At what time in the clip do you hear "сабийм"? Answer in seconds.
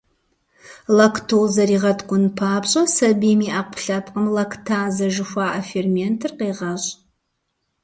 2.95-3.39